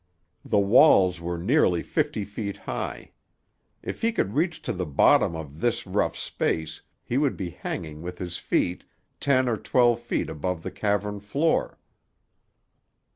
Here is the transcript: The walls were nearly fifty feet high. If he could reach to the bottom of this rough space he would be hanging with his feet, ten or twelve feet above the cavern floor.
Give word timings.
The 0.43 0.57
walls 0.57 1.21
were 1.21 1.37
nearly 1.37 1.83
fifty 1.83 2.25
feet 2.25 2.57
high. 2.57 3.11
If 3.83 4.01
he 4.01 4.11
could 4.11 4.33
reach 4.33 4.59
to 4.63 4.73
the 4.73 4.87
bottom 4.87 5.35
of 5.35 5.61
this 5.61 5.85
rough 5.85 6.17
space 6.17 6.81
he 7.03 7.19
would 7.19 7.37
be 7.37 7.51
hanging 7.51 8.01
with 8.01 8.17
his 8.17 8.39
feet, 8.39 8.83
ten 9.19 9.47
or 9.47 9.57
twelve 9.57 9.99
feet 9.99 10.27
above 10.27 10.63
the 10.63 10.71
cavern 10.71 11.19
floor. 11.19 11.77